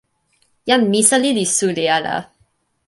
[0.71, 2.17] jan Misali li suli ala.